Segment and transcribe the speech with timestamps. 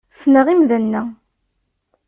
[0.13, 1.03] Ssneɣ imdanen-a.